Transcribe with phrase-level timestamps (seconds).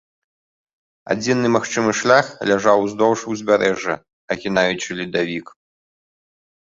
[1.13, 3.93] Адзіны магчымы шлях ляжаў уздоўж узбярэжжа,
[4.37, 5.47] агінаючы ледавік.